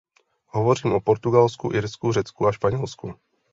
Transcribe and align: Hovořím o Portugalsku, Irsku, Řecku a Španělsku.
Hovořím 0.47 0.91
o 0.93 1.01
Portugalsku, 1.01 1.71
Irsku, 1.73 2.11
Řecku 2.11 2.47
a 2.47 2.51
Španělsku. 2.51 3.13